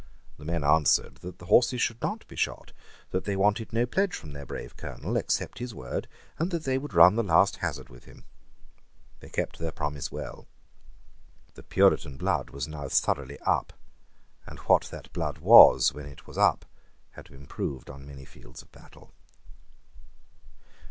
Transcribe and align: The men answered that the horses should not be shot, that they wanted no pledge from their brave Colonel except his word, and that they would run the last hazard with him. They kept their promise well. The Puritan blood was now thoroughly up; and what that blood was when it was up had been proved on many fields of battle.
The 0.39 0.45
men 0.45 0.63
answered 0.63 1.17
that 1.17 1.37
the 1.37 1.45
horses 1.45 1.79
should 1.79 2.01
not 2.01 2.27
be 2.27 2.35
shot, 2.35 2.71
that 3.11 3.25
they 3.25 3.35
wanted 3.35 3.71
no 3.71 3.85
pledge 3.85 4.15
from 4.15 4.31
their 4.33 4.47
brave 4.47 4.75
Colonel 4.75 5.15
except 5.15 5.59
his 5.59 5.75
word, 5.75 6.07
and 6.39 6.49
that 6.49 6.63
they 6.63 6.79
would 6.79 6.95
run 6.95 7.17
the 7.17 7.23
last 7.23 7.57
hazard 7.57 7.89
with 7.89 8.05
him. 8.05 8.23
They 9.19 9.29
kept 9.29 9.59
their 9.59 9.71
promise 9.71 10.11
well. 10.11 10.47
The 11.53 11.61
Puritan 11.61 12.17
blood 12.17 12.49
was 12.49 12.67
now 12.67 12.87
thoroughly 12.89 13.37
up; 13.41 13.73
and 14.47 14.57
what 14.61 14.85
that 14.85 15.13
blood 15.13 15.37
was 15.37 15.93
when 15.93 16.07
it 16.07 16.25
was 16.25 16.35
up 16.35 16.65
had 17.11 17.29
been 17.29 17.45
proved 17.45 17.87
on 17.87 18.07
many 18.07 18.25
fields 18.25 18.63
of 18.63 18.71
battle. 18.71 19.13